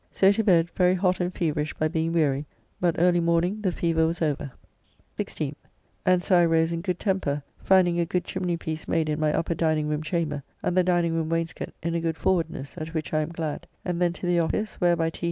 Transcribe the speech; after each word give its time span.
So 0.11 0.31
to 0.31 0.43
bed 0.43 0.71
very 0.71 0.95
hot 0.95 1.19
and 1.19 1.31
feverish 1.31 1.75
by 1.75 1.87
being 1.87 2.11
weary, 2.11 2.47
but 2.79 2.95
early 2.97 3.19
morning 3.19 3.61
the 3.61 3.71
fever 3.71 4.07
was 4.07 4.19
over. 4.19 4.51
16th. 5.19 5.53
And 6.07 6.23
so 6.23 6.39
I 6.39 6.45
rose 6.45 6.71
in 6.71 6.81
good 6.81 6.97
temper, 6.99 7.43
finding 7.59 7.99
a 7.99 8.05
good 8.07 8.23
chimneypiece 8.23 8.87
made 8.87 9.09
in 9.09 9.19
my 9.19 9.31
upper 9.31 9.53
dining 9.53 9.87
room 9.87 10.01
chamber, 10.01 10.41
and 10.63 10.75
the 10.75 10.83
diningroom 10.83 11.29
wainscoat 11.29 11.75
in 11.83 11.93
a 11.93 12.01
good 12.01 12.17
forwardness, 12.17 12.79
at 12.79 12.95
which 12.95 13.13
I 13.13 13.21
am 13.21 13.29
glad, 13.29 13.67
and 13.85 14.01
then 14.01 14.11
to 14.13 14.25
the 14.25 14.39
office, 14.39 14.73
where 14.81 14.95
by 14.95 15.11
T. 15.11 15.19